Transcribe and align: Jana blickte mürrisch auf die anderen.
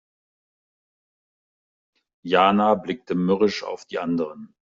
Jana 2.23 2.73
blickte 2.73 3.13
mürrisch 3.13 3.63
auf 3.63 3.85
die 3.85 3.99
anderen. 3.99 4.55